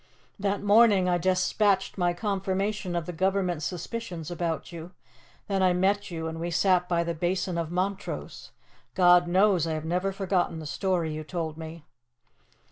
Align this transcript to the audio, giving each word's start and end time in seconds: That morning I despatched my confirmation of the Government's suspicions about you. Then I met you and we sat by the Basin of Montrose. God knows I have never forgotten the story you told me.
That 0.39 0.63
morning 0.63 1.07
I 1.07 1.19
despatched 1.19 1.95
my 1.95 2.11
confirmation 2.13 2.95
of 2.95 3.05
the 3.05 3.13
Government's 3.13 3.65
suspicions 3.67 4.31
about 4.31 4.71
you. 4.71 4.93
Then 5.47 5.61
I 5.61 5.73
met 5.73 6.09
you 6.09 6.25
and 6.25 6.39
we 6.39 6.49
sat 6.49 6.89
by 6.89 7.03
the 7.03 7.13
Basin 7.13 7.55
of 7.55 7.69
Montrose. 7.69 8.49
God 8.95 9.27
knows 9.27 9.67
I 9.67 9.73
have 9.75 9.85
never 9.85 10.11
forgotten 10.11 10.57
the 10.57 10.65
story 10.65 11.13
you 11.13 11.23
told 11.23 11.55
me. 11.55 11.85